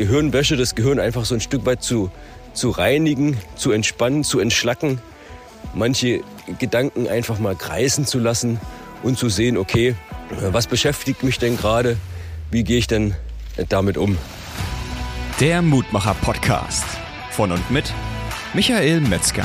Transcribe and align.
Gehirnwäsche, 0.00 0.56
das 0.56 0.74
Gehirn 0.74 0.98
einfach 0.98 1.26
so 1.26 1.34
ein 1.34 1.42
Stück 1.42 1.66
weit 1.66 1.82
zu, 1.82 2.10
zu 2.54 2.70
reinigen, 2.70 3.36
zu 3.54 3.70
entspannen, 3.70 4.24
zu 4.24 4.40
entschlacken, 4.40 4.98
manche 5.74 6.22
Gedanken 6.58 7.06
einfach 7.06 7.38
mal 7.38 7.54
kreisen 7.54 8.06
zu 8.06 8.18
lassen 8.18 8.58
und 9.02 9.18
zu 9.18 9.28
sehen, 9.28 9.58
okay, 9.58 9.94
was 10.30 10.66
beschäftigt 10.66 11.22
mich 11.22 11.38
denn 11.38 11.58
gerade, 11.58 11.98
wie 12.50 12.64
gehe 12.64 12.78
ich 12.78 12.86
denn 12.86 13.14
damit 13.68 13.98
um. 13.98 14.16
Der 15.38 15.60
Mutmacher 15.60 16.14
Podcast 16.14 16.86
von 17.30 17.52
und 17.52 17.70
mit 17.70 17.92
Michael 18.54 19.02
Metzger. 19.02 19.44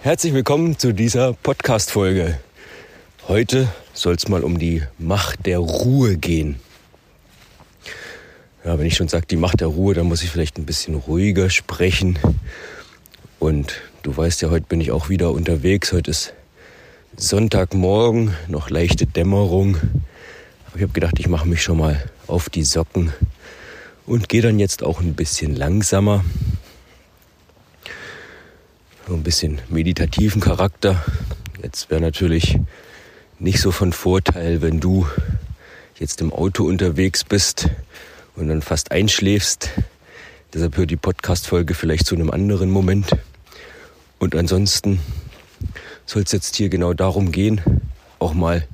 Herzlich 0.00 0.32
willkommen 0.32 0.78
zu 0.78 0.94
dieser 0.94 1.32
Podcast-Folge. 1.32 2.38
Heute 3.26 3.66
soll 3.92 4.14
es 4.14 4.28
mal 4.28 4.44
um 4.44 4.56
die 4.56 4.84
Macht 4.96 5.44
der 5.44 5.58
Ruhe 5.58 6.16
gehen. 6.16 6.60
Ja, 8.64 8.78
wenn 8.78 8.86
ich 8.86 8.94
schon 8.94 9.08
sage, 9.08 9.26
die 9.26 9.36
Macht 9.36 9.60
der 9.60 9.66
Ruhe, 9.66 9.94
dann 9.94 10.06
muss 10.06 10.22
ich 10.22 10.30
vielleicht 10.30 10.56
ein 10.56 10.66
bisschen 10.66 10.94
ruhiger 10.94 11.50
sprechen. 11.50 12.16
Und 13.40 13.80
du 14.04 14.16
weißt 14.16 14.40
ja, 14.40 14.50
heute 14.50 14.66
bin 14.68 14.80
ich 14.80 14.92
auch 14.92 15.08
wieder 15.08 15.32
unterwegs. 15.32 15.92
Heute 15.92 16.12
ist 16.12 16.32
Sonntagmorgen, 17.16 18.36
noch 18.46 18.70
leichte 18.70 19.04
Dämmerung. 19.04 19.78
Aber 20.68 20.76
ich 20.76 20.82
habe 20.82 20.92
gedacht, 20.92 21.18
ich 21.18 21.26
mache 21.26 21.48
mich 21.48 21.64
schon 21.64 21.78
mal 21.78 22.00
auf 22.28 22.48
die 22.48 22.62
Socken 22.62 23.12
und 24.06 24.28
gehe 24.28 24.42
dann 24.42 24.60
jetzt 24.60 24.84
auch 24.84 25.00
ein 25.00 25.14
bisschen 25.14 25.56
langsamer 25.56 26.24
so 29.08 29.14
ein 29.14 29.22
bisschen 29.22 29.58
meditativen 29.70 30.42
Charakter. 30.42 31.02
Jetzt 31.62 31.88
wäre 31.88 32.00
natürlich 32.00 32.58
nicht 33.38 33.58
so 33.58 33.70
von 33.72 33.94
Vorteil, 33.94 34.60
wenn 34.60 34.80
du 34.80 35.06
jetzt 35.98 36.20
im 36.20 36.30
Auto 36.30 36.64
unterwegs 36.64 37.24
bist 37.24 37.70
und 38.36 38.48
dann 38.48 38.60
fast 38.60 38.92
einschläfst. 38.92 39.70
Deshalb 40.52 40.76
hört 40.76 40.90
die 40.90 40.96
Podcast-Folge 40.96 41.72
vielleicht 41.72 42.06
zu 42.06 42.16
einem 42.16 42.30
anderen 42.30 42.68
Moment. 42.68 43.16
Und 44.18 44.34
ansonsten 44.34 45.00
soll 46.04 46.24
es 46.24 46.32
jetzt 46.32 46.56
hier 46.56 46.68
genau 46.68 46.92
darum 46.92 47.32
gehen, 47.32 47.62
auch 48.18 48.34
mal 48.34 48.68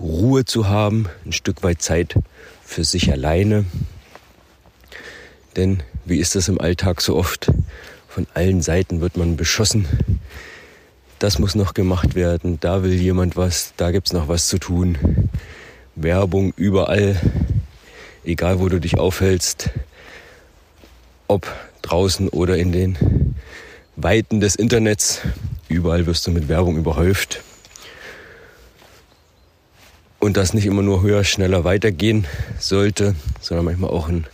Ruhe 0.00 0.46
zu 0.46 0.68
haben, 0.68 1.06
ein 1.26 1.32
Stück 1.32 1.62
weit 1.62 1.82
Zeit 1.82 2.14
für 2.64 2.84
sich 2.84 3.12
alleine. 3.12 3.66
Denn 5.54 5.82
wie 6.06 6.16
ist 6.16 6.34
das 6.34 6.48
im 6.48 6.58
Alltag 6.58 7.02
so 7.02 7.14
oft? 7.14 7.50
Von 8.16 8.26
allen 8.32 8.62
Seiten 8.62 9.02
wird 9.02 9.18
man 9.18 9.36
beschossen. 9.36 9.86
Das 11.18 11.38
muss 11.38 11.54
noch 11.54 11.74
gemacht 11.74 12.14
werden, 12.14 12.58
da 12.60 12.82
will 12.82 12.94
jemand 12.94 13.36
was, 13.36 13.74
da 13.76 13.90
gibt 13.90 14.06
es 14.06 14.14
noch 14.14 14.26
was 14.26 14.48
zu 14.48 14.56
tun. 14.56 15.28
Werbung 15.96 16.54
überall, 16.56 17.20
egal 18.24 18.58
wo 18.58 18.70
du 18.70 18.80
dich 18.80 18.96
aufhältst, 18.96 19.68
ob 21.28 21.46
draußen 21.82 22.30
oder 22.30 22.56
in 22.56 22.72
den 22.72 23.34
Weiten 23.96 24.40
des 24.40 24.56
Internets, 24.56 25.20
überall 25.68 26.06
wirst 26.06 26.26
du 26.26 26.30
mit 26.30 26.48
Werbung 26.48 26.78
überhäuft. 26.78 27.42
Und 30.20 30.38
das 30.38 30.54
nicht 30.54 30.64
immer 30.64 30.80
nur 30.80 31.02
höher, 31.02 31.22
schneller 31.22 31.64
weitergehen 31.64 32.26
sollte, 32.58 33.14
sondern 33.42 33.66
manchmal 33.66 33.90
auch 33.90 34.08
ein 34.08 34.26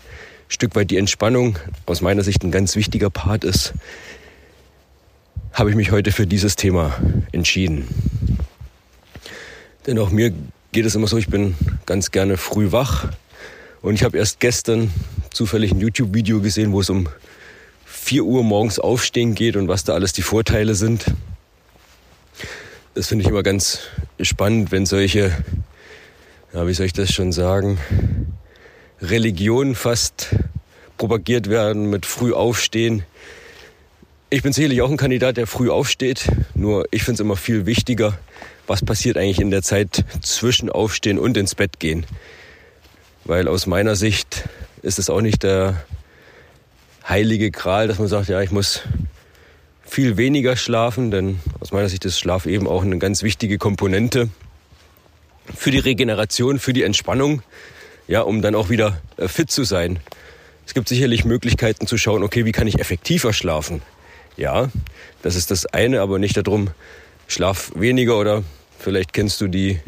Stück 0.52 0.76
weit 0.76 0.90
die 0.90 0.98
Entspannung 0.98 1.58
aus 1.86 2.02
meiner 2.02 2.22
Sicht 2.22 2.44
ein 2.44 2.50
ganz 2.50 2.76
wichtiger 2.76 3.08
Part 3.08 3.42
ist, 3.42 3.72
habe 5.54 5.70
ich 5.70 5.76
mich 5.76 5.92
heute 5.92 6.12
für 6.12 6.26
dieses 6.26 6.56
Thema 6.56 6.94
entschieden. 7.32 7.88
Denn 9.86 9.98
auch 9.98 10.10
mir 10.10 10.30
geht 10.70 10.84
es 10.84 10.94
immer 10.94 11.06
so, 11.06 11.16
ich 11.16 11.28
bin 11.28 11.54
ganz 11.86 12.10
gerne 12.10 12.36
früh 12.36 12.70
wach 12.70 13.08
und 13.80 13.94
ich 13.94 14.04
habe 14.04 14.18
erst 14.18 14.40
gestern 14.40 14.92
zufällig 15.32 15.72
ein 15.72 15.80
YouTube-Video 15.80 16.42
gesehen, 16.42 16.72
wo 16.72 16.82
es 16.82 16.90
um 16.90 17.08
4 17.86 18.22
Uhr 18.22 18.44
morgens 18.44 18.78
aufstehen 18.78 19.34
geht 19.34 19.56
und 19.56 19.68
was 19.68 19.84
da 19.84 19.94
alles 19.94 20.12
die 20.12 20.20
Vorteile 20.20 20.74
sind. 20.74 21.06
Das 22.92 23.08
finde 23.08 23.24
ich 23.24 23.30
immer 23.30 23.42
ganz 23.42 23.78
spannend, 24.20 24.70
wenn 24.70 24.84
solche, 24.84 25.32
ja, 26.52 26.66
wie 26.66 26.74
soll 26.74 26.84
ich 26.84 26.92
das 26.92 27.10
schon 27.10 27.32
sagen, 27.32 27.78
Religion 29.02 29.74
fast 29.74 30.36
propagiert 30.96 31.50
werden 31.50 31.90
mit 31.90 32.06
früh 32.06 32.32
aufstehen. 32.32 33.02
Ich 34.30 34.42
bin 34.42 34.52
sicherlich 34.52 34.80
auch 34.80 34.90
ein 34.90 34.96
Kandidat, 34.96 35.36
der 35.36 35.48
früh 35.48 35.70
aufsteht. 35.70 36.28
Nur 36.54 36.86
ich 36.92 37.02
finde 37.02 37.14
es 37.14 37.20
immer 37.20 37.34
viel 37.34 37.66
wichtiger, 37.66 38.16
was 38.68 38.84
passiert 38.84 39.16
eigentlich 39.16 39.40
in 39.40 39.50
der 39.50 39.62
Zeit 39.62 40.04
zwischen 40.20 40.70
Aufstehen 40.70 41.18
und 41.18 41.36
ins 41.36 41.56
Bett 41.56 41.80
gehen. 41.80 42.06
Weil 43.24 43.48
aus 43.48 43.66
meiner 43.66 43.96
Sicht 43.96 44.48
ist 44.82 45.00
es 45.00 45.10
auch 45.10 45.20
nicht 45.20 45.42
der 45.42 45.84
heilige 47.06 47.50
Gral, 47.50 47.88
dass 47.88 47.98
man 47.98 48.06
sagt, 48.06 48.28
ja, 48.28 48.40
ich 48.40 48.52
muss 48.52 48.82
viel 49.82 50.16
weniger 50.16 50.56
schlafen, 50.56 51.10
denn 51.10 51.40
aus 51.58 51.72
meiner 51.72 51.88
Sicht 51.88 52.04
ist 52.04 52.20
Schlaf 52.20 52.46
eben 52.46 52.68
auch 52.68 52.82
eine 52.82 52.98
ganz 52.98 53.24
wichtige 53.24 53.58
Komponente 53.58 54.28
für 55.56 55.72
die 55.72 55.80
Regeneration, 55.80 56.60
für 56.60 56.72
die 56.72 56.84
Entspannung 56.84 57.42
ja, 58.08 58.22
um 58.22 58.42
dann 58.42 58.54
auch 58.54 58.68
wieder 58.68 59.00
äh, 59.16 59.28
fit 59.28 59.50
zu 59.50 59.64
sein. 59.64 60.00
Es 60.66 60.74
gibt 60.74 60.88
sicherlich 60.88 61.24
Möglichkeiten 61.24 61.86
zu 61.86 61.98
schauen, 61.98 62.22
okay, 62.22 62.44
wie 62.44 62.52
kann 62.52 62.66
ich 62.66 62.78
effektiver 62.78 63.32
schlafen? 63.32 63.82
Ja, 64.36 64.70
das 65.22 65.36
ist 65.36 65.50
das 65.50 65.66
eine, 65.66 66.00
aber 66.00 66.18
nicht 66.18 66.36
darum, 66.36 66.70
schlaf 67.26 67.72
weniger 67.74 68.18
oder 68.18 68.42
vielleicht 68.78 69.12
kennst 69.12 69.40
du 69.40 69.48
die 69.48 69.80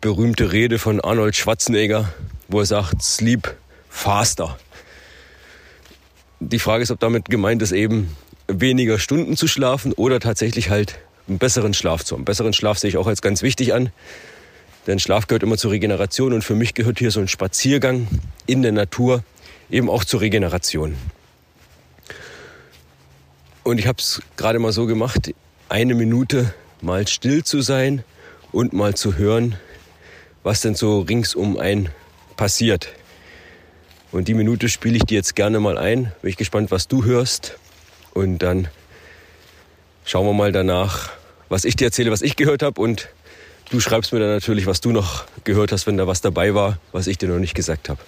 berühmte 0.00 0.52
Rede 0.52 0.78
von 0.78 1.00
Arnold 1.00 1.36
Schwarzenegger, 1.36 2.12
wo 2.48 2.60
er 2.60 2.66
sagt, 2.66 3.02
sleep 3.02 3.54
faster. 3.88 4.58
Die 6.40 6.58
Frage 6.58 6.82
ist, 6.82 6.90
ob 6.90 7.00
damit 7.00 7.30
gemeint 7.30 7.62
ist, 7.62 7.72
eben 7.72 8.14
weniger 8.46 8.98
Stunden 8.98 9.36
zu 9.36 9.46
schlafen 9.46 9.92
oder 9.92 10.20
tatsächlich 10.20 10.68
halt 10.68 10.98
einen 11.26 11.38
besseren 11.38 11.72
Schlaf 11.72 12.04
zu 12.04 12.14
haben. 12.14 12.24
Besseren 12.24 12.52
Schlaf 12.52 12.78
sehe 12.78 12.90
ich 12.90 12.96
auch 12.96 13.06
als 13.06 13.22
ganz 13.22 13.42
wichtig 13.42 13.72
an. 13.72 13.90
Denn 14.86 14.98
Schlaf 14.98 15.26
gehört 15.26 15.42
immer 15.42 15.56
zur 15.56 15.70
Regeneration 15.70 16.32
und 16.32 16.42
für 16.42 16.54
mich 16.54 16.74
gehört 16.74 16.98
hier 16.98 17.10
so 17.10 17.20
ein 17.20 17.28
Spaziergang 17.28 18.06
in 18.46 18.62
der 18.62 18.72
Natur 18.72 19.24
eben 19.70 19.88
auch 19.88 20.04
zur 20.04 20.20
Regeneration. 20.20 20.94
Und 23.62 23.78
ich 23.78 23.86
habe 23.86 23.98
es 23.98 24.20
gerade 24.36 24.58
mal 24.58 24.72
so 24.72 24.84
gemacht, 24.86 25.32
eine 25.70 25.94
Minute 25.94 26.52
mal 26.82 27.06
still 27.08 27.44
zu 27.44 27.62
sein 27.62 28.04
und 28.52 28.74
mal 28.74 28.94
zu 28.94 29.16
hören, 29.16 29.56
was 30.42 30.60
denn 30.60 30.74
so 30.74 31.00
ringsum 31.00 31.58
ein 31.58 31.88
passiert. 32.36 32.88
Und 34.12 34.28
die 34.28 34.34
Minute 34.34 34.68
spiele 34.68 34.96
ich 34.96 35.04
dir 35.04 35.16
jetzt 35.16 35.34
gerne 35.34 35.60
mal 35.60 35.78
ein. 35.78 36.12
Bin 36.20 36.30
ich 36.30 36.36
gespannt, 36.36 36.70
was 36.70 36.86
du 36.86 37.04
hörst. 37.04 37.58
Und 38.12 38.38
dann 38.38 38.68
schauen 40.04 40.26
wir 40.26 40.34
mal 40.34 40.52
danach, 40.52 41.10
was 41.48 41.64
ich 41.64 41.74
dir 41.74 41.86
erzähle, 41.86 42.12
was 42.12 42.22
ich 42.22 42.36
gehört 42.36 42.62
habe 42.62 42.80
und 42.80 43.08
Du 43.70 43.80
schreibst 43.80 44.12
mir 44.12 44.20
dann 44.20 44.28
natürlich, 44.28 44.66
was 44.66 44.80
du 44.80 44.92
noch 44.92 45.24
gehört 45.44 45.72
hast, 45.72 45.86
wenn 45.86 45.96
da 45.96 46.06
was 46.06 46.20
dabei 46.20 46.54
war, 46.54 46.78
was 46.92 47.06
ich 47.06 47.18
dir 47.18 47.28
noch 47.28 47.38
nicht 47.38 47.54
gesagt 47.54 47.88
habe. 47.88 48.00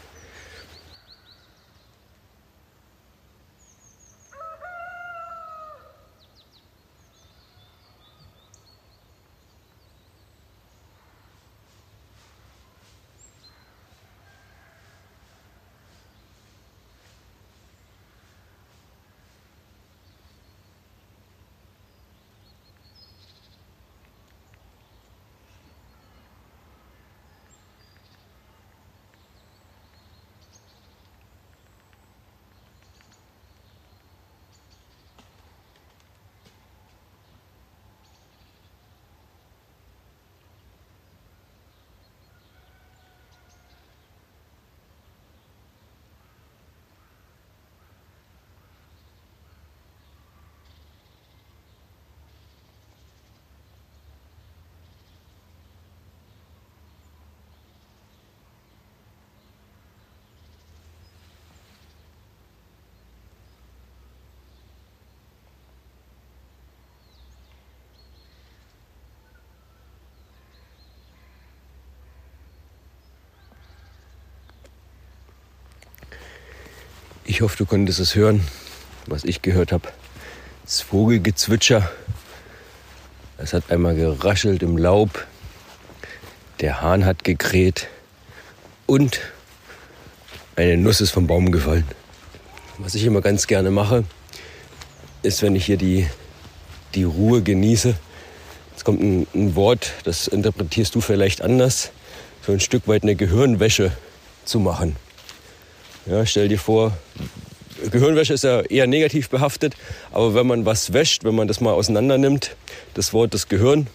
Ich 77.28 77.40
hoffe, 77.40 77.56
du 77.56 77.66
konntest 77.66 77.98
es 77.98 78.14
hören, 78.14 78.40
was 79.06 79.24
ich 79.24 79.42
gehört 79.42 79.72
habe. 79.72 79.88
Das 80.64 80.80
Vogelgezwitscher. 80.80 81.90
Es 83.36 83.52
hat 83.52 83.68
einmal 83.68 83.96
geraschelt 83.96 84.62
im 84.62 84.76
Laub. 84.76 85.26
Der 86.60 86.80
Hahn 86.82 87.04
hat 87.04 87.24
gekräht. 87.24 87.88
Und 88.86 89.18
eine 90.54 90.76
Nuss 90.76 91.00
ist 91.00 91.10
vom 91.10 91.26
Baum 91.26 91.50
gefallen. 91.50 91.84
Was 92.78 92.94
ich 92.94 93.04
immer 93.04 93.22
ganz 93.22 93.48
gerne 93.48 93.72
mache, 93.72 94.04
ist, 95.22 95.42
wenn 95.42 95.56
ich 95.56 95.66
hier 95.66 95.78
die, 95.78 96.06
die 96.94 97.02
Ruhe 97.02 97.42
genieße. 97.42 97.96
Jetzt 98.70 98.84
kommt 98.84 99.02
ein, 99.02 99.26
ein 99.34 99.56
Wort, 99.56 99.94
das 100.04 100.28
interpretierst 100.28 100.94
du 100.94 101.00
vielleicht 101.00 101.42
anders. 101.42 101.90
So 102.46 102.52
ein 102.52 102.60
Stück 102.60 102.86
weit 102.86 103.02
eine 103.02 103.16
Gehirnwäsche 103.16 103.90
zu 104.44 104.60
machen. 104.60 104.94
Ja, 106.08 106.24
stell 106.24 106.46
dir 106.46 106.58
vor, 106.58 106.96
Gehirnwäsche 107.90 108.34
ist 108.34 108.44
ja 108.44 108.60
eher 108.60 108.86
negativ 108.86 109.28
behaftet, 109.28 109.74
aber 110.12 110.36
wenn 110.36 110.46
man 110.46 110.64
was 110.64 110.92
wäscht, 110.92 111.24
wenn 111.24 111.34
man 111.34 111.48
das 111.48 111.60
mal 111.60 111.72
auseinander 111.72 112.16
nimmt, 112.16 112.54
das 112.94 113.12
Wort 113.12 113.34
das 113.34 113.48
Gehirn, 113.48 113.88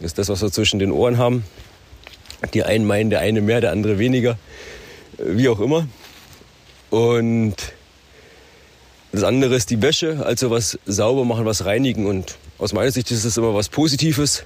ist 0.00 0.18
das, 0.18 0.28
was 0.28 0.42
wir 0.42 0.52
zwischen 0.52 0.78
den 0.78 0.92
Ohren 0.92 1.16
haben. 1.16 1.44
Die 2.52 2.62
einen 2.62 2.86
meinen, 2.86 3.08
der 3.08 3.20
eine 3.20 3.40
mehr, 3.40 3.62
der 3.62 3.72
andere 3.72 3.98
weniger, 3.98 4.38
wie 5.16 5.48
auch 5.48 5.60
immer. 5.60 5.88
Und 6.90 7.56
das 9.10 9.24
andere 9.24 9.56
ist 9.56 9.70
die 9.70 9.80
Wäsche, 9.80 10.24
also 10.26 10.50
was 10.50 10.78
sauber 10.84 11.24
machen, 11.24 11.46
was 11.46 11.64
reinigen. 11.64 12.04
Und 12.04 12.36
aus 12.58 12.74
meiner 12.74 12.90
Sicht 12.90 13.10
ist 13.10 13.24
das 13.24 13.38
immer 13.38 13.54
was 13.54 13.70
Positives, 13.70 14.44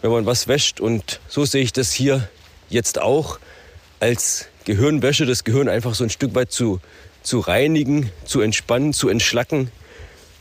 wenn 0.00 0.10
man 0.10 0.24
was 0.24 0.48
wäscht. 0.48 0.80
Und 0.80 1.20
so 1.28 1.44
sehe 1.44 1.62
ich 1.62 1.74
das 1.74 1.92
hier 1.92 2.28
jetzt 2.70 2.98
auch 2.98 3.38
als 4.00 4.46
Gehirnwäsche, 4.64 5.26
das 5.26 5.44
Gehirn 5.44 5.68
einfach 5.68 5.94
so 5.94 6.04
ein 6.04 6.10
Stück 6.10 6.34
weit 6.34 6.52
zu, 6.52 6.80
zu 7.22 7.40
reinigen, 7.40 8.10
zu 8.24 8.40
entspannen, 8.40 8.92
zu 8.92 9.08
entschlacken, 9.08 9.70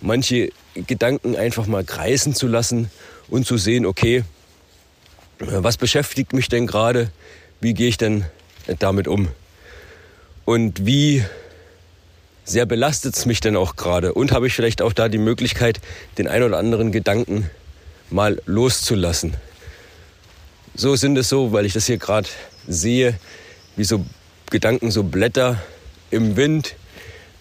manche 0.01 0.51
Gedanken 0.75 1.35
einfach 1.35 1.67
mal 1.67 1.83
kreisen 1.83 2.33
zu 2.33 2.47
lassen 2.47 2.89
und 3.29 3.45
zu 3.45 3.57
sehen, 3.57 3.85
okay, 3.85 4.23
was 5.39 5.77
beschäftigt 5.77 6.33
mich 6.33 6.49
denn 6.49 6.67
gerade, 6.67 7.11
wie 7.59 7.73
gehe 7.73 7.87
ich 7.87 7.97
denn 7.97 8.25
damit 8.79 9.07
um? 9.07 9.29
Und 10.45 10.85
wie 10.85 11.23
sehr 12.43 12.65
belastet 12.65 13.15
es 13.15 13.25
mich 13.25 13.39
denn 13.39 13.55
auch 13.55 13.75
gerade? 13.75 14.13
Und 14.13 14.31
habe 14.31 14.47
ich 14.47 14.53
vielleicht 14.53 14.81
auch 14.81 14.93
da 14.93 15.09
die 15.09 15.17
Möglichkeit, 15.17 15.79
den 16.17 16.27
ein 16.27 16.43
oder 16.43 16.57
anderen 16.57 16.91
Gedanken 16.91 17.49
mal 18.09 18.41
loszulassen. 18.45 19.35
So 20.75 20.95
sind 20.95 21.17
es 21.17 21.29
so, 21.29 21.51
weil 21.51 21.65
ich 21.65 21.73
das 21.73 21.85
hier 21.85 21.97
gerade 21.97 22.29
sehe, 22.67 23.19
wie 23.81 23.85
so 23.85 24.05
Gedanken, 24.51 24.91
so 24.91 25.01
Blätter 25.01 25.59
im 26.11 26.35
Wind. 26.37 26.75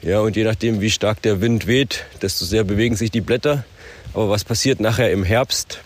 Ja, 0.00 0.20
und 0.20 0.36
je 0.36 0.44
nachdem, 0.44 0.80
wie 0.80 0.88
stark 0.88 1.20
der 1.20 1.42
Wind 1.42 1.66
weht, 1.66 2.06
desto 2.22 2.46
sehr 2.46 2.64
bewegen 2.64 2.96
sich 2.96 3.10
die 3.10 3.20
Blätter. 3.20 3.64
Aber 4.14 4.30
was 4.30 4.42
passiert 4.44 4.80
nachher 4.80 5.12
im 5.12 5.22
Herbst? 5.22 5.80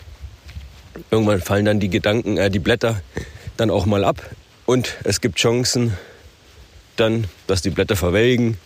Irgendwann 1.11 1.41
fallen 1.41 1.65
dann 1.65 1.81
die 1.81 1.89
Gedanken, 1.89 2.37
äh, 2.37 2.49
die 2.49 2.59
Blätter 2.59 3.01
dann 3.57 3.69
auch 3.69 3.85
mal 3.85 4.05
ab. 4.05 4.21
Und 4.65 4.95
es 5.03 5.19
gibt 5.19 5.39
Chancen 5.39 5.97
dann, 6.95 7.25
dass 7.47 7.61
die 7.61 7.69
Blätter 7.69 7.97
verwelken 7.97 8.57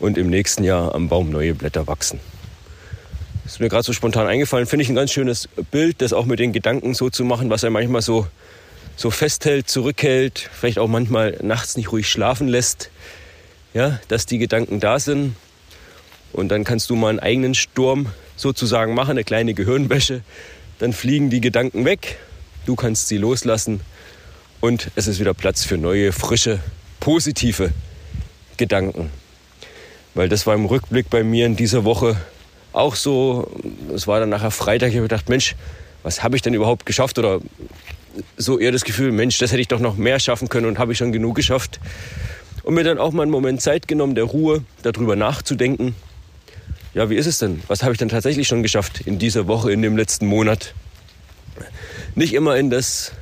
und 0.00 0.18
im 0.18 0.28
nächsten 0.28 0.64
Jahr 0.64 0.92
am 0.92 1.08
Baum 1.08 1.30
neue 1.30 1.54
Blätter 1.54 1.86
wachsen. 1.86 2.18
Das 3.44 3.52
ist 3.52 3.60
mir 3.60 3.68
gerade 3.68 3.84
so 3.84 3.92
spontan 3.92 4.26
eingefallen. 4.26 4.66
Finde 4.66 4.82
ich 4.82 4.88
ein 4.88 4.96
ganz 4.96 5.12
schönes 5.12 5.48
Bild, 5.70 6.02
das 6.02 6.12
auch 6.12 6.26
mit 6.26 6.40
den 6.40 6.52
Gedanken 6.52 6.94
so 6.94 7.10
zu 7.10 7.24
machen, 7.24 7.48
was 7.48 7.62
er 7.62 7.70
manchmal 7.70 8.02
so 8.02 8.26
so 8.96 9.10
festhält, 9.10 9.68
zurückhält, 9.68 10.50
vielleicht 10.52 10.78
auch 10.78 10.88
manchmal 10.88 11.38
nachts 11.42 11.76
nicht 11.76 11.92
ruhig 11.92 12.08
schlafen 12.08 12.48
lässt, 12.48 12.90
ja, 13.74 14.00
dass 14.08 14.26
die 14.26 14.38
Gedanken 14.38 14.80
da 14.80 14.98
sind. 14.98 15.36
Und 16.32 16.48
dann 16.48 16.64
kannst 16.64 16.90
du 16.90 16.96
mal 16.96 17.10
einen 17.10 17.20
eigenen 17.20 17.54
Sturm 17.54 18.08
sozusagen 18.36 18.94
machen, 18.94 19.12
eine 19.12 19.24
kleine 19.24 19.54
Gehirnwäsche. 19.54 20.22
Dann 20.78 20.92
fliegen 20.92 21.30
die 21.30 21.40
Gedanken 21.40 21.84
weg, 21.84 22.18
du 22.64 22.74
kannst 22.74 23.08
sie 23.08 23.18
loslassen 23.18 23.80
und 24.60 24.90
es 24.96 25.06
ist 25.06 25.20
wieder 25.20 25.34
Platz 25.34 25.64
für 25.64 25.78
neue, 25.78 26.12
frische, 26.12 26.58
positive 27.00 27.70
Gedanken. 28.56 29.10
Weil 30.14 30.28
das 30.28 30.46
war 30.46 30.54
im 30.54 30.64
Rückblick 30.64 31.10
bei 31.10 31.22
mir 31.22 31.46
in 31.46 31.56
dieser 31.56 31.84
Woche 31.84 32.16
auch 32.72 32.94
so. 32.94 33.50
Es 33.94 34.06
war 34.06 34.20
dann 34.20 34.30
nachher 34.30 34.50
Freitag, 34.50 34.88
ich 34.88 34.96
habe 34.96 35.04
gedacht, 35.04 35.28
Mensch, 35.28 35.54
was 36.02 36.22
habe 36.22 36.36
ich 36.36 36.42
denn 36.42 36.54
überhaupt 36.54 36.86
geschafft 36.86 37.18
oder 37.18 37.40
so 38.36 38.58
eher 38.58 38.72
das 38.72 38.84
Gefühl, 38.84 39.12
Mensch, 39.12 39.38
das 39.38 39.52
hätte 39.52 39.60
ich 39.60 39.68
doch 39.68 39.80
noch 39.80 39.96
mehr 39.96 40.18
schaffen 40.20 40.48
können 40.48 40.66
und 40.66 40.78
habe 40.78 40.92
ich 40.92 40.98
schon 40.98 41.12
genug 41.12 41.34
geschafft. 41.34 41.80
Und 42.62 42.74
mir 42.74 42.84
dann 42.84 42.98
auch 42.98 43.12
mal 43.12 43.22
einen 43.22 43.30
Moment 43.30 43.62
Zeit 43.62 43.86
genommen, 43.86 44.14
der 44.14 44.24
Ruhe, 44.24 44.64
darüber 44.82 45.14
nachzudenken. 45.14 45.94
Ja, 46.94 47.10
wie 47.10 47.16
ist 47.16 47.26
es 47.26 47.38
denn? 47.38 47.62
Was 47.68 47.82
habe 47.82 47.92
ich 47.92 47.98
denn 47.98 48.08
tatsächlich 48.08 48.48
schon 48.48 48.62
geschafft 48.62 49.02
in 49.02 49.18
dieser 49.18 49.46
Woche, 49.46 49.70
in 49.70 49.82
dem 49.82 49.96
letzten 49.96 50.26
Monat? 50.26 50.74
Nicht 52.14 52.32
immer 52.32 52.56
in 52.56 52.70
das 52.70 53.12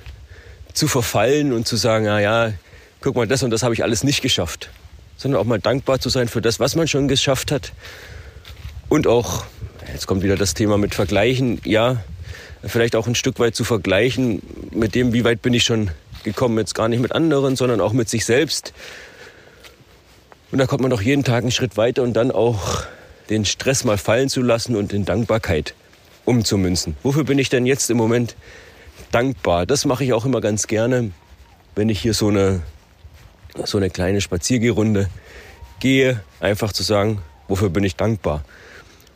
zu 0.73 0.89
verfallen 0.89 1.53
und 1.53 1.67
zu 1.67 1.77
sagen, 1.77 2.05
na 2.07 2.21
ja, 2.21 2.53
guck 3.01 3.17
mal, 3.17 3.27
das 3.27 3.43
und 3.43 3.51
das 3.51 3.63
habe 3.63 3.75
ich 3.75 3.83
alles 3.83 4.05
nicht 4.05 4.23
geschafft. 4.23 4.71
Sondern 5.17 5.41
auch 5.41 5.45
mal 5.45 5.59
dankbar 5.59 6.01
zu 6.01 6.09
sein 6.09 6.29
für 6.29 6.41
das, 6.41 6.61
was 6.61 6.77
man 6.77 6.89
schon 6.89 7.09
geschafft 7.09 7.53
hat. 7.53 7.73
Und 8.89 9.07
auch, 9.07 9.45
jetzt 9.93 10.07
kommt 10.07 10.23
wieder 10.23 10.37
das 10.37 10.55
Thema 10.55 10.79
mit 10.79 10.95
Vergleichen, 10.95 11.61
ja, 11.65 12.03
vielleicht 12.67 12.97
auch 12.97 13.07
ein 13.07 13.15
Stück 13.15 13.39
weit 13.39 13.55
zu 13.55 13.65
vergleichen 13.65 14.43
mit 14.71 14.95
dem, 14.95 15.13
wie 15.13 15.25
weit 15.25 15.43
bin 15.43 15.55
ich 15.55 15.65
schon 15.65 15.91
gekommen, 16.25 16.59
jetzt 16.59 16.75
gar 16.75 16.89
nicht 16.89 17.01
mit 17.01 17.13
anderen, 17.13 17.57
sondern 17.57 17.81
auch 17.81 17.93
mit 17.93 18.09
sich 18.09 18.25
selbst. 18.25 18.73
Und 20.51 20.59
da 20.59 20.67
kommt 20.67 20.83
man 20.83 20.91
doch 20.91 21.03
jeden 21.03 21.25
Tag 21.25 21.43
einen 21.43 21.51
Schritt 21.51 21.77
weiter 21.77 22.03
und 22.03 22.15
dann 22.15 22.31
auch 22.31 22.85
den 23.31 23.45
Stress 23.45 23.85
mal 23.85 23.99
fallen 23.99 24.29
zu 24.29 24.43
lassen 24.43 24.77
und 24.77 24.93
in 24.93 25.05
Dankbarkeit 25.05 25.75
umzumünzen. 26.25 26.97
Wofür 27.03 27.25
bin 27.25 27.39
ich 27.39 27.49
denn 27.49 27.67
jetzt 27.67 27.91
im 27.91 27.97
Moment 27.97 28.37
dankbar? 29.13 29.67
Das 29.67 29.85
mache 29.85 30.05
ich 30.05 30.13
auch 30.13 30.25
immer 30.25 30.41
ganz 30.41 30.67
gerne, 30.67 31.11
wenn 31.75 31.89
ich 31.89 32.01
hier 32.01 32.15
so 32.15 32.29
eine, 32.29 32.63
so 33.65 33.79
eine 33.79 33.91
kleine 33.91 34.21
Spaziergehrunde 34.21 35.09
gehe, 35.81 36.21
einfach 36.41 36.73
zu 36.73 36.83
sagen, 36.83 37.21
wofür 37.49 37.71
bin 37.71 37.85
ich 37.85 37.97
dankbar? 37.97 38.45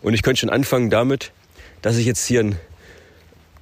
Und 0.02 0.14
ich 0.14 0.22
könnte 0.22 0.40
schon 0.40 0.50
anfangen 0.50 0.90
damit, 0.90 1.32
dass 1.82 1.96
ich 1.96 2.06
jetzt 2.06 2.26
hier 2.26 2.40
ein 2.40 2.58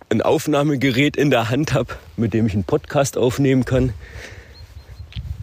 ein 0.09 0.23
Aufnahmegerät 0.23 1.17
in 1.17 1.31
der 1.31 1.51
Hand 1.51 1.73
habe, 1.73 1.95
mit 2.17 2.33
dem 2.35 2.47
ich 2.47 2.55
einen 2.55 2.65
Podcast 2.65 3.19
aufnehmen 3.19 3.65
kann. 3.65 3.93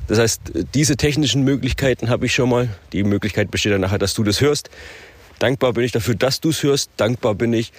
Das 0.07 0.19
heißt, 0.19 0.41
diese 0.73 0.97
technischen 0.97 1.43
Möglichkeiten 1.43 2.09
habe 2.09 2.25
ich 2.25 2.33
schon 2.33 2.49
mal. 2.49 2.69
Die 2.91 3.03
Möglichkeit 3.03 3.51
besteht 3.51 3.73
dann 3.73 3.81
nachher, 3.81 3.99
dass 3.99 4.13
du 4.13 4.23
das 4.23 4.41
hörst. 4.41 4.69
Dankbar 5.39 5.73
bin 5.73 5.83
ich 5.83 5.91
dafür, 5.91 6.15
dass 6.15 6.39
du 6.39 6.49
es 6.49 6.63
hörst. 6.63 6.91
Dankbar 6.97 7.35
bin 7.35 7.53
ich, 7.53 7.71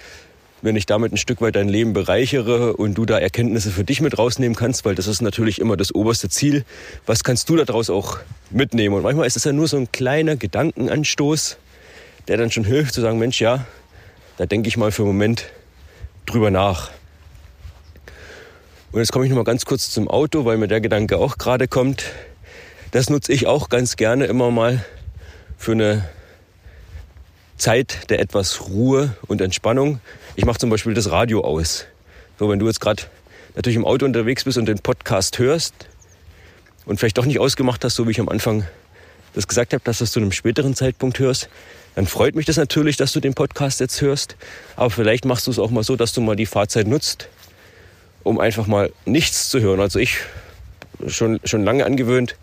wenn 0.63 0.77
ich 0.77 0.87
damit 0.87 1.13
ein 1.13 1.17
Stück 1.17 1.41
weit 1.41 1.57
dein 1.57 1.69
Leben 1.69 1.93
bereichere 1.93 2.75
und 2.75 2.95
du 2.95 3.05
da 3.05 3.19
Erkenntnisse 3.19 3.71
für 3.71 3.85
dich 3.85 4.01
mit 4.01 4.19
rausnehmen 4.19 4.57
kannst, 4.57 4.85
weil 4.85 4.95
das 4.95 5.07
ist 5.07 5.21
natürlich 5.21 5.61
immer 5.61 5.77
das 5.77 5.95
oberste 5.95 6.29
Ziel. 6.29 6.65
Was 7.07 7.25
kannst 7.25 7.49
du 7.49 7.57
daraus 7.57 7.91
auch 7.91 8.19
mitnehmen? 8.51 8.95
Und 8.95 9.03
manchmal 9.03 9.27
ist 9.27 9.37
es 9.37 9.45
ja 9.45 9.53
nur 9.53 9.69
so 9.69 9.77
ein 9.77 9.93
kleiner 9.93 10.37
Gedankenanstoß, 10.37 11.59
der 12.29 12.39
dann 12.39 12.51
schon 12.51 12.65
hilft 12.65 12.95
zu 12.95 13.03
sagen, 13.03 13.19
Mensch, 13.19 13.41
ja, 13.41 13.67
da 14.39 14.47
denke 14.47 14.69
ich 14.69 14.77
mal 14.77 14.91
für 14.91 15.03
einen 15.03 15.13
Moment 15.13 15.47
drüber 16.27 16.51
nach. 16.51 16.91
Und 18.93 19.01
jetzt 19.01 19.13
komme 19.13 19.25
ich 19.25 19.31
noch 19.31 19.37
mal 19.37 19.45
ganz 19.45 19.65
kurz 19.65 19.91
zum 19.91 20.09
Auto, 20.09 20.45
weil 20.45 20.57
mir 20.57 20.69
der 20.69 20.81
Gedanke 20.81 21.19
auch 21.19 21.37
gerade 21.37 21.67
kommt. 21.67 22.05
Das 22.93 23.11
nutze 23.11 23.33
ich 23.33 23.47
auch 23.47 23.69
ganz 23.69 23.97
gerne 23.97 24.27
immer 24.27 24.53
mal 24.53 24.85
für 25.59 25.73
eine 25.73 26.09
Zeit 27.57 28.11
der 28.11 28.21
etwas 28.21 28.69
Ruhe 28.69 29.17
und 29.27 29.41
Entspannung. 29.41 30.01
Ich 30.37 30.45
mache 30.45 30.59
zum 30.59 30.71
Beispiel 30.71 30.95
das 30.95 31.11
Radio 31.11 31.43
aus. 31.43 31.87
So, 32.39 32.49
wenn 32.49 32.59
du 32.59 32.67
jetzt 32.67 32.81
gerade 32.81 33.03
natürlich 33.57 33.77
im 33.77 33.85
Auto 33.85 34.05
unterwegs 34.05 34.45
bist 34.45 34.59
und 34.59 34.67
den 34.67 34.79
Podcast 34.79 35.39
hörst 35.39 35.75
und 36.87 36.99
vielleicht 36.99 37.19
doch 37.19 37.25
nicht 37.25 37.39
ausgemacht 37.39 37.85
hast, 37.85 37.95
so 37.95 38.07
wie 38.07 38.13
ich 38.13 38.21
am 38.21 38.29
Anfang 38.29 38.67
das 39.35 39.49
gesagt 39.49 39.73
habe, 39.73 39.83
dass 39.85 39.99
du 39.99 40.05
es 40.05 40.13
zu 40.13 40.21
einem 40.21 40.33
späteren 40.33 40.75
Zeitpunkt 40.75 41.19
hörst, 41.19 41.49
dann 41.95 42.07
freut 42.07 42.35
mich 42.35 42.47
das 42.47 42.57
natürlich, 42.57 42.97
dass 42.97 43.13
du 43.13 43.21
den 43.21 43.35
Podcast 43.35 43.81
jetzt 43.81 44.01
hörst. 44.01 44.37
Aber 44.77 44.91
vielleicht 44.91 45.25
machst 45.25 45.47
du 45.47 45.51
es 45.51 45.59
auch 45.59 45.71
mal 45.71 45.85
so, 45.85 45.97
dass 45.97 46.13
du 46.13 46.21
mal 46.21 46.37
die 46.37 46.47
Fahrzeit 46.47 46.87
nutzt, 46.87 47.29
um 48.23 48.41
einfach 48.41 48.67
mal 48.67 48.93
nichts 49.05 49.49
zu 49.49 49.61
hören. 49.61 49.81
Also 49.81 49.99
ich 49.99 50.19
schon, 51.07 51.41
schon 51.45 51.65
lange 51.65 51.85
angewöhnt, 51.85 52.37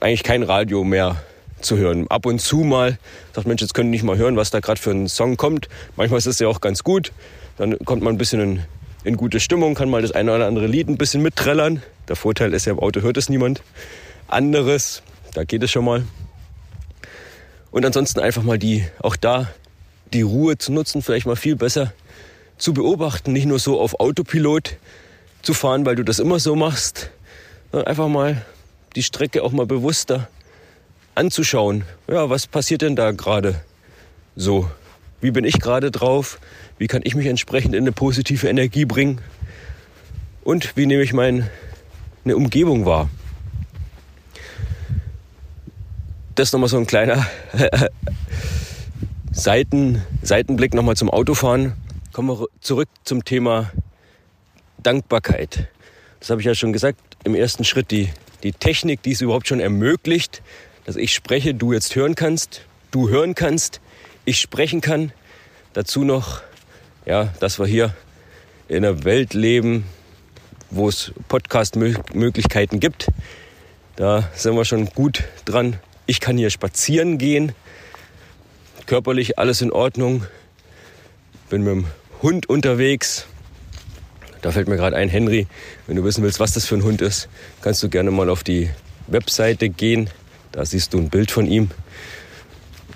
eigentlich 0.00 0.22
kein 0.22 0.42
Radio 0.42 0.84
mehr 0.84 1.16
zu 1.60 1.76
hören. 1.78 2.06
Ab 2.08 2.26
und 2.26 2.40
zu 2.40 2.58
mal 2.58 2.98
sagt, 3.34 3.46
Mensch, 3.46 3.62
jetzt 3.62 3.74
können 3.74 3.90
nicht 3.90 4.02
mal 4.02 4.18
hören, 4.18 4.36
was 4.36 4.50
da 4.50 4.60
gerade 4.60 4.80
für 4.80 4.90
ein 4.90 5.08
Song 5.08 5.36
kommt. 5.36 5.68
Manchmal 5.96 6.18
ist 6.18 6.26
es 6.26 6.38
ja 6.38 6.48
auch 6.48 6.60
ganz 6.60 6.84
gut. 6.84 7.12
Dann 7.56 7.78
kommt 7.78 8.02
man 8.02 8.14
ein 8.14 8.18
bisschen 8.18 8.40
in, 8.40 8.62
in 9.04 9.16
gute 9.16 9.40
Stimmung, 9.40 9.74
kann 9.74 9.88
mal 9.88 10.02
das 10.02 10.12
eine 10.12 10.34
oder 10.34 10.46
andere 10.46 10.66
Lied 10.66 10.88
ein 10.88 10.98
bisschen 10.98 11.22
mitträllern. 11.22 11.82
Der 12.08 12.16
Vorteil 12.16 12.52
ist 12.52 12.66
ja, 12.66 12.72
im 12.72 12.78
Auto 12.78 13.00
hört 13.00 13.16
es 13.16 13.28
niemand 13.28 13.62
anderes. 14.28 15.02
Da 15.32 15.44
geht 15.44 15.62
es 15.62 15.70
schon 15.70 15.84
mal. 15.84 16.04
Und 17.74 17.84
ansonsten 17.84 18.20
einfach 18.20 18.44
mal 18.44 18.56
die, 18.56 18.84
auch 19.00 19.16
da 19.16 19.48
die 20.12 20.22
Ruhe 20.22 20.56
zu 20.56 20.72
nutzen, 20.72 21.02
vielleicht 21.02 21.26
mal 21.26 21.34
viel 21.34 21.56
besser 21.56 21.92
zu 22.56 22.72
beobachten, 22.72 23.32
nicht 23.32 23.46
nur 23.46 23.58
so 23.58 23.80
auf 23.80 23.98
Autopilot 23.98 24.76
zu 25.42 25.54
fahren, 25.54 25.84
weil 25.84 25.96
du 25.96 26.04
das 26.04 26.20
immer 26.20 26.38
so 26.38 26.54
machst, 26.54 27.10
sondern 27.72 27.88
einfach 27.88 28.06
mal 28.06 28.46
die 28.94 29.02
Strecke 29.02 29.42
auch 29.42 29.50
mal 29.50 29.66
bewusster 29.66 30.28
anzuschauen, 31.16 31.82
ja, 32.06 32.30
was 32.30 32.46
passiert 32.46 32.82
denn 32.82 32.94
da 32.94 33.10
gerade 33.10 33.60
so? 34.36 34.70
Wie 35.20 35.32
bin 35.32 35.44
ich 35.44 35.58
gerade 35.58 35.90
drauf? 35.90 36.38
Wie 36.78 36.86
kann 36.86 37.02
ich 37.02 37.16
mich 37.16 37.26
entsprechend 37.26 37.74
in 37.74 37.82
eine 37.82 37.92
positive 37.92 38.46
Energie 38.46 38.84
bringen? 38.84 39.20
Und 40.44 40.76
wie 40.76 40.86
nehme 40.86 41.02
ich 41.02 41.12
meine 41.12 41.50
Umgebung 42.24 42.86
wahr? 42.86 43.10
Das 46.34 46.52
nochmal 46.52 46.68
so 46.68 46.78
ein 46.78 46.86
kleiner 46.86 47.24
Seiten, 49.32 50.02
Seitenblick 50.20 50.74
nochmal 50.74 50.96
zum 50.96 51.08
Autofahren. 51.08 51.74
Kommen 52.12 52.28
wir 52.28 52.48
zurück 52.60 52.88
zum 53.04 53.24
Thema 53.24 53.70
Dankbarkeit. 54.82 55.68
Das 56.18 56.30
habe 56.30 56.40
ich 56.40 56.46
ja 56.46 56.56
schon 56.56 56.72
gesagt, 56.72 56.98
im 57.22 57.36
ersten 57.36 57.62
Schritt 57.62 57.92
die, 57.92 58.10
die 58.42 58.50
Technik, 58.50 59.00
die 59.02 59.12
es 59.12 59.20
überhaupt 59.20 59.46
schon 59.46 59.60
ermöglicht, 59.60 60.42
dass 60.86 60.96
ich 60.96 61.14
spreche, 61.14 61.54
du 61.54 61.72
jetzt 61.72 61.94
hören 61.94 62.16
kannst, 62.16 62.62
du 62.90 63.08
hören 63.08 63.36
kannst, 63.36 63.80
ich 64.24 64.40
sprechen 64.40 64.80
kann. 64.80 65.12
Dazu 65.72 66.02
noch, 66.02 66.42
ja, 67.06 67.32
dass 67.38 67.60
wir 67.60 67.66
hier 67.66 67.94
in 68.66 68.84
einer 68.84 69.04
Welt 69.04 69.34
leben, 69.34 69.84
wo 70.70 70.88
es 70.88 71.12
Podcast-Möglichkeiten 71.28 72.80
gibt. 72.80 73.06
Da 73.94 74.28
sind 74.34 74.56
wir 74.56 74.64
schon 74.64 74.86
gut 74.86 75.22
dran. 75.44 75.78
Ich 76.06 76.20
kann 76.20 76.36
hier 76.36 76.50
spazieren 76.50 77.16
gehen, 77.16 77.52
körperlich 78.84 79.38
alles 79.38 79.62
in 79.62 79.72
Ordnung. 79.72 80.26
Bin 81.48 81.62
mit 81.62 81.72
dem 81.72 81.86
Hund 82.20 82.46
unterwegs. 82.46 83.26
Da 84.42 84.52
fällt 84.52 84.68
mir 84.68 84.76
gerade 84.76 84.96
ein, 84.96 85.08
Henry, 85.08 85.46
wenn 85.86 85.96
du 85.96 86.04
wissen 86.04 86.22
willst, 86.22 86.40
was 86.40 86.52
das 86.52 86.66
für 86.66 86.74
ein 86.74 86.82
Hund 86.82 87.00
ist, 87.00 87.28
kannst 87.62 87.82
du 87.82 87.88
gerne 87.88 88.10
mal 88.10 88.28
auf 88.28 88.44
die 88.44 88.68
Webseite 89.06 89.70
gehen. 89.70 90.10
Da 90.52 90.66
siehst 90.66 90.92
du 90.92 90.98
ein 90.98 91.08
Bild 91.08 91.30
von 91.30 91.46
ihm 91.46 91.70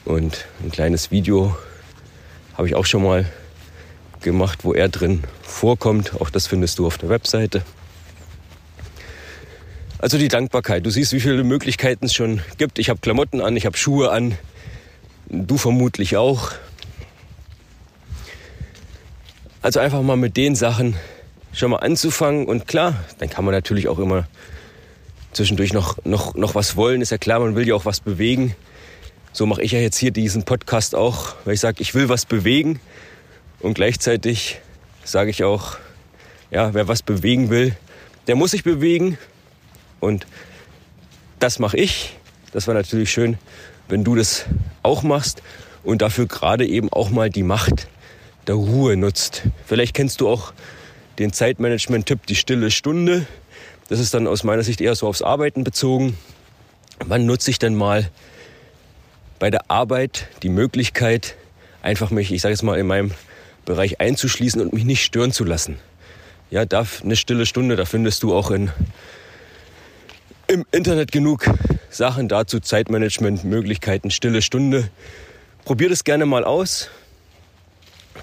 und 0.04 0.44
ein 0.62 0.70
kleines 0.70 1.10
Video 1.10 1.56
habe 2.58 2.68
ich 2.68 2.74
auch 2.74 2.84
schon 2.84 3.02
mal 3.02 3.24
gemacht, 4.20 4.64
wo 4.64 4.74
er 4.74 4.90
drin 4.90 5.24
vorkommt. 5.42 6.20
Auch 6.20 6.28
das 6.28 6.46
findest 6.46 6.78
du 6.78 6.86
auf 6.86 6.98
der 6.98 7.08
Webseite. 7.08 7.62
Also 10.00 10.16
die 10.16 10.28
Dankbarkeit. 10.28 10.86
Du 10.86 10.90
siehst, 10.90 11.12
wie 11.12 11.18
viele 11.18 11.42
Möglichkeiten 11.42 12.06
es 12.06 12.14
schon 12.14 12.40
gibt. 12.56 12.78
Ich 12.78 12.88
habe 12.88 13.00
Klamotten 13.00 13.40
an, 13.40 13.56
ich 13.56 13.66
habe 13.66 13.76
Schuhe 13.76 14.12
an. 14.12 14.38
Du 15.28 15.58
vermutlich 15.58 16.16
auch. 16.16 16.52
Also 19.60 19.80
einfach 19.80 20.00
mal 20.02 20.16
mit 20.16 20.36
den 20.36 20.54
Sachen 20.54 20.94
schon 21.52 21.72
mal 21.72 21.78
anzufangen. 21.78 22.46
Und 22.46 22.68
klar, 22.68 22.94
dann 23.18 23.28
kann 23.28 23.44
man 23.44 23.52
natürlich 23.52 23.88
auch 23.88 23.98
immer 23.98 24.28
zwischendurch 25.32 25.72
noch, 25.72 26.04
noch, 26.04 26.36
noch 26.36 26.54
was 26.54 26.76
wollen. 26.76 27.00
Ist 27.00 27.10
ja 27.10 27.18
klar, 27.18 27.40
man 27.40 27.56
will 27.56 27.66
ja 27.66 27.74
auch 27.74 27.84
was 27.84 27.98
bewegen. 27.98 28.54
So 29.32 29.46
mache 29.46 29.62
ich 29.62 29.72
ja 29.72 29.80
jetzt 29.80 29.98
hier 29.98 30.12
diesen 30.12 30.44
Podcast 30.44 30.94
auch, 30.94 31.34
weil 31.44 31.54
ich 31.54 31.60
sage, 31.60 31.82
ich 31.82 31.94
will 31.96 32.08
was 32.08 32.24
bewegen. 32.24 32.78
Und 33.58 33.74
gleichzeitig 33.74 34.60
sage 35.02 35.30
ich 35.30 35.42
auch, 35.42 35.76
ja, 36.52 36.72
wer 36.72 36.86
was 36.86 37.02
bewegen 37.02 37.50
will, 37.50 37.74
der 38.28 38.36
muss 38.36 38.52
sich 38.52 38.62
bewegen. 38.62 39.18
Und 40.00 40.26
das 41.38 41.58
mache 41.58 41.76
ich. 41.76 42.16
Das 42.52 42.66
war 42.66 42.74
natürlich 42.74 43.10
schön, 43.10 43.38
wenn 43.88 44.04
du 44.04 44.14
das 44.14 44.46
auch 44.82 45.02
machst 45.02 45.42
und 45.84 46.02
dafür 46.02 46.26
gerade 46.26 46.66
eben 46.66 46.92
auch 46.92 47.10
mal 47.10 47.30
die 47.30 47.42
Macht 47.42 47.88
der 48.46 48.54
Ruhe 48.54 48.96
nutzt. 48.96 49.42
Vielleicht 49.66 49.94
kennst 49.94 50.20
du 50.20 50.28
auch 50.28 50.52
den 51.18 51.32
Zeitmanagement-Tipp, 51.32 52.26
die 52.26 52.34
stille 52.34 52.70
Stunde. 52.70 53.26
Das 53.88 54.00
ist 54.00 54.14
dann 54.14 54.26
aus 54.26 54.44
meiner 54.44 54.62
Sicht 54.62 54.80
eher 54.80 54.94
so 54.94 55.06
aufs 55.06 55.22
Arbeiten 55.22 55.64
bezogen. 55.64 56.16
Wann 57.04 57.26
nutze 57.26 57.50
ich 57.50 57.58
denn 57.58 57.74
mal 57.74 58.10
bei 59.38 59.50
der 59.50 59.70
Arbeit 59.70 60.28
die 60.42 60.48
Möglichkeit, 60.48 61.36
einfach 61.82 62.10
mich, 62.10 62.32
ich 62.32 62.42
sage 62.42 62.52
jetzt 62.52 62.62
mal, 62.62 62.78
in 62.78 62.86
meinem 62.86 63.12
Bereich 63.64 64.00
einzuschließen 64.00 64.60
und 64.60 64.72
mich 64.72 64.84
nicht 64.84 65.04
stören 65.04 65.32
zu 65.32 65.44
lassen? 65.44 65.78
Ja, 66.50 66.64
da 66.64 66.86
eine 67.02 67.16
stille 67.16 67.46
Stunde, 67.46 67.76
da 67.76 67.84
findest 67.84 68.22
du 68.22 68.34
auch 68.34 68.50
in, 68.50 68.70
im 70.48 70.64
Internet 70.72 71.12
genug 71.12 71.44
Sachen 71.90 72.26
dazu, 72.28 72.58
Zeitmanagement, 72.58 73.44
Möglichkeiten, 73.44 74.10
stille 74.10 74.40
Stunde. 74.40 74.90
Probier 75.64 75.90
das 75.90 76.04
gerne 76.04 76.24
mal 76.24 76.42
aus, 76.44 76.88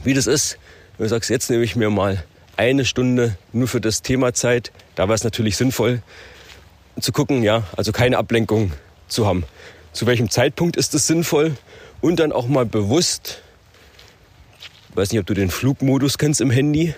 wie 0.04 0.16
das 0.16 0.26
ist. 0.26 0.58
Wenn 0.98 1.06
du 1.06 1.10
sagst, 1.10 1.30
jetzt 1.30 1.52
nehme 1.52 1.64
ich 1.64 1.76
mir 1.76 1.92
mal 1.92 2.24
eine 2.58 2.84
Stunde 2.84 3.38
nur 3.54 3.68
für 3.68 3.80
das 3.80 4.02
Thema 4.02 4.34
Zeit. 4.34 4.72
Da 4.96 5.08
war 5.08 5.14
es 5.14 5.24
natürlich 5.24 5.56
sinnvoll 5.56 6.02
zu 7.00 7.12
gucken, 7.12 7.44
ja, 7.44 7.64
also 7.78 7.92
keine 7.92 8.18
Ablenkung 8.18 8.72
zu 9.08 9.28
haben. 9.28 9.44
Zu 9.94 10.08
welchem 10.08 10.30
Zeitpunkt 10.30 10.78
ist 10.78 10.96
es 10.96 11.06
sinnvoll? 11.06 11.56
Und 12.02 12.20
dann 12.20 12.32
auch 12.32 12.48
mal 12.48 12.66
bewusst, 12.66 13.42
ich 14.90 14.98
weiß 14.98 15.12
nicht, 15.12 15.20
ob 15.20 15.28
du 15.28 15.34
den 15.34 15.52
Flugmodus 15.52 16.18
kennst 16.18 16.42
im 16.42 16.50
Handy, 16.50 16.96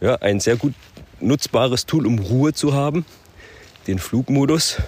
ja, 0.00 0.16
ein 0.16 0.40
sehr 0.40 0.56
gut 0.56 0.74
nutzbares 1.20 1.86
Tool, 1.86 2.06
um 2.06 2.18
Ruhe 2.18 2.52
zu 2.52 2.74
haben, 2.74 3.06
den 3.86 3.98
Flugmodus. 3.98 4.78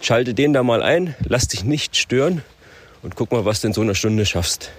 Schalte 0.00 0.34
den 0.34 0.52
da 0.52 0.62
mal 0.62 0.82
ein, 0.82 1.14
lass 1.26 1.48
dich 1.48 1.64
nicht 1.64 1.96
stören 1.96 2.42
und 3.02 3.16
guck 3.16 3.32
mal, 3.32 3.44
was 3.44 3.60
du 3.60 3.68
in 3.68 3.72
so 3.72 3.82
einer 3.82 3.94
Stunde 3.94 4.24
schaffst. 4.26 4.70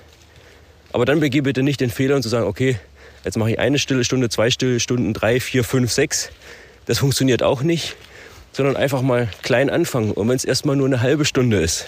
Aber 0.93 1.05
dann 1.05 1.19
begeh 1.19 1.41
bitte 1.41 1.63
nicht 1.63 1.79
den 1.79 1.89
Fehler 1.89 2.15
und 2.15 2.23
zu 2.23 2.29
sagen, 2.29 2.47
okay, 2.47 2.79
Jetzt 3.23 3.37
mache 3.37 3.51
ich 3.51 3.59
eine 3.59 3.77
stille 3.77 4.03
Stunde, 4.03 4.29
zwei 4.29 4.49
stille 4.49 4.79
Stunden, 4.79 5.13
drei, 5.13 5.39
vier, 5.39 5.63
fünf, 5.63 5.91
sechs. 5.91 6.29
Das 6.87 6.97
funktioniert 6.97 7.43
auch 7.43 7.61
nicht, 7.61 7.95
sondern 8.51 8.75
einfach 8.75 9.03
mal 9.03 9.29
klein 9.43 9.69
anfangen. 9.69 10.11
Und 10.11 10.27
wenn 10.27 10.35
es 10.35 10.45
erstmal 10.45 10.75
nur 10.75 10.87
eine 10.87 11.01
halbe 11.01 11.23
Stunde 11.23 11.61
ist, 11.61 11.85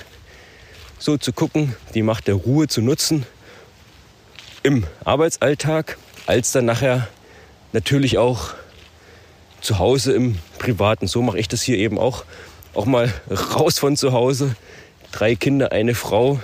so 0.99 1.17
zu 1.17 1.33
gucken, 1.33 1.75
die 1.95 2.03
Macht 2.03 2.27
der 2.27 2.35
Ruhe 2.35 2.67
zu 2.67 2.81
nutzen 2.81 3.25
im 4.61 4.85
Arbeitsalltag, 5.03 5.97
als 6.27 6.51
dann 6.51 6.65
nachher 6.65 7.07
natürlich 7.73 8.19
auch 8.19 8.53
zu 9.63 9.79
Hause 9.79 10.13
im 10.13 10.37
Privaten. 10.59 11.07
So 11.07 11.21
mache 11.21 11.39
ich 11.39 11.47
das 11.47 11.63
hier 11.63 11.77
eben 11.77 11.97
auch. 11.97 12.25
Auch 12.73 12.85
mal 12.85 13.11
raus 13.55 13.79
von 13.79 13.97
zu 13.97 14.11
Hause. 14.11 14.55
Drei 15.11 15.35
Kinder, 15.35 15.71
eine 15.71 15.95
Frau. 15.95 16.39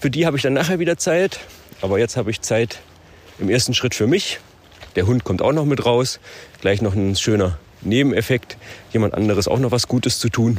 Für 0.00 0.10
die 0.10 0.24
habe 0.24 0.36
ich 0.36 0.42
dann 0.42 0.52
nachher 0.52 0.78
wieder 0.78 0.96
Zeit. 0.96 1.40
Aber 1.80 1.98
jetzt 1.98 2.16
habe 2.16 2.30
ich 2.30 2.40
Zeit 2.40 2.80
im 3.38 3.50
ersten 3.50 3.74
Schritt 3.74 3.94
für 3.94 4.06
mich. 4.06 4.38
Der 4.96 5.06
Hund 5.06 5.24
kommt 5.24 5.42
auch 5.42 5.52
noch 5.52 5.64
mit 5.64 5.84
raus. 5.84 6.20
Gleich 6.60 6.80
noch 6.80 6.94
ein 6.94 7.16
schöner 7.16 7.58
Nebeneffekt. 7.82 8.56
Jemand 8.92 9.14
anderes 9.14 9.48
auch 9.48 9.58
noch 9.58 9.72
was 9.72 9.88
Gutes 9.88 10.18
zu 10.18 10.28
tun. 10.28 10.58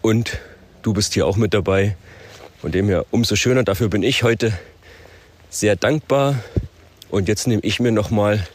Und 0.00 0.38
du 0.82 0.94
bist 0.94 1.14
hier 1.14 1.26
auch 1.26 1.36
mit 1.36 1.52
dabei. 1.52 1.96
Von 2.60 2.72
dem 2.72 2.88
her 2.88 3.04
umso 3.10 3.36
schöner. 3.36 3.62
Dafür 3.62 3.88
bin 3.88 4.02
ich 4.02 4.22
heute 4.22 4.58
sehr 5.50 5.76
dankbar. 5.76 6.36
Und 7.10 7.28
jetzt 7.28 7.46
nehme 7.46 7.62
ich 7.62 7.78
mir 7.78 7.92
noch 7.92 8.10
mal 8.10 8.46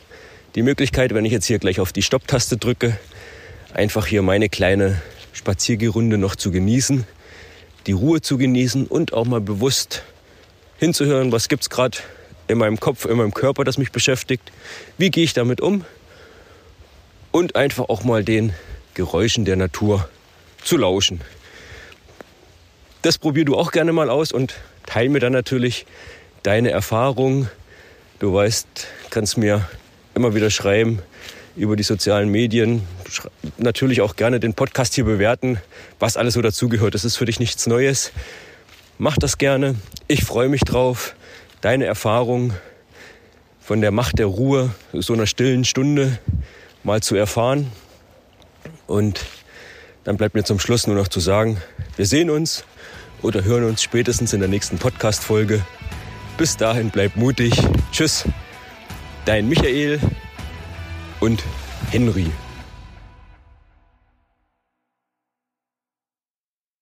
die 0.56 0.64
Möglichkeit, 0.64 1.14
wenn 1.14 1.26
ich 1.26 1.32
jetzt 1.32 1.46
hier 1.46 1.60
gleich 1.60 1.80
auf 1.80 1.94
die 1.94 2.02
Stopptaste 2.02 2.58
drücke, 2.58 2.98
einfach 3.74 4.08
hier 4.08 4.22
meine 4.22 4.50
kleine 4.50 5.02
Spaziergerunde 5.34 6.18
noch 6.18 6.36
zu 6.36 6.52
genießen, 6.52 7.06
die 7.88 7.92
Ruhe 7.92 8.22
zu 8.22 8.38
genießen 8.38 8.88
und 8.88 9.14
auch 9.14 9.26
mal 9.26 9.42
bewusst 9.42 10.04
hinzuhören, 10.78 11.32
was 11.32 11.50
gibt 11.50 11.64
es 11.64 11.70
gerade 11.70 12.00
in 12.48 12.58
meinem 12.58 12.80
Kopf, 12.80 13.06
in 13.06 13.18
meinem 13.18 13.34
Körper, 13.34 13.64
das 13.64 13.78
mich 13.78 13.92
beschäftigt, 13.92 14.52
wie 14.98 15.12
gehe 15.12 15.24
ich 15.24 15.34
damit 15.34 15.62
um 15.62 15.86
und 17.32 17.56
einfach 17.56 17.90
auch 17.90 18.04
mal 18.04 18.24
den 18.24 18.54
Geräuschen 18.96 19.46
der 19.46 19.56
Natur 19.56 20.10
zu 20.64 20.78
lauschen. 20.78 21.22
Das 23.02 23.18
probier 23.18 23.46
du 23.46 23.56
auch 23.56 23.72
gerne 23.72 23.94
mal 23.94 24.10
aus 24.10 24.32
und 24.32 24.56
teile 24.86 25.10
mir 25.10 25.20
dann 25.20 25.32
natürlich 25.32 25.86
deine 26.44 26.72
Erfahrungen. 26.72 27.50
Du 28.18 28.34
weißt, 28.34 28.68
kannst 29.10 29.38
mir 29.38 29.70
immer 30.20 30.36
wieder 30.36 30.50
schreiben 30.50 31.00
über 31.56 31.78
die 31.78 31.84
sozialen 31.84 32.28
Medien. 32.28 32.86
Natürlich 33.58 34.02
auch 34.02 34.18
gerne 34.18 34.42
den 34.42 34.54
Podcast 34.54 34.94
hier 34.94 35.06
bewerten, 35.06 35.62
was 35.98 36.18
alles 36.18 36.34
so 36.34 36.42
dazugehört. 36.42 36.94
Das 36.94 37.06
ist 37.06 37.16
für 37.16 37.24
dich 37.24 37.40
nichts 37.40 37.68
Neues. 37.68 38.12
Mach 38.98 39.16
das 39.18 39.38
gerne. 39.38 39.76
Ich 40.10 40.26
freue 40.26 40.50
mich 40.50 40.62
drauf, 40.62 41.16
deine 41.62 41.86
Erfahrung 41.86 42.54
von 43.62 43.80
der 43.80 43.92
Macht 43.92 44.20
der 44.20 44.26
Ruhe, 44.26 44.72
so 44.92 45.14
einer 45.14 45.26
stillen 45.26 45.64
Stunde 45.64 46.20
mal 46.84 47.02
zu 47.02 47.16
erfahren. 47.16 47.72
Und 48.88 49.22
dann 50.04 50.18
bleibt 50.18 50.36
mir 50.36 50.44
zum 50.44 50.60
Schluss 50.60 50.86
nur 50.86 50.98
noch 50.98 51.08
zu 51.08 51.22
sagen, 51.22 51.62
wir 51.96 52.06
sehen 52.06 52.30
uns 52.30 52.66
oder 53.22 53.46
hören 53.46 53.64
uns 53.64 53.82
spätestens 53.82 54.34
in 54.34 54.42
der 54.42 54.50
nächsten 54.50 54.80
Podcast-Folge. 54.80 55.62
Bis 56.38 56.58
dahin 56.58 56.90
bleib 56.90 57.16
mutig. 57.16 57.54
Tschüss, 57.94 58.26
dein 59.30 59.48
Michael 59.48 60.00
und 61.20 61.44
Henry. 61.92 62.32